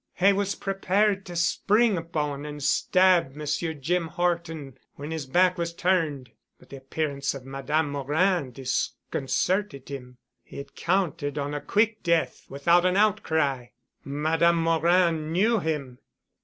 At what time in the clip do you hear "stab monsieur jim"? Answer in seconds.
2.63-4.07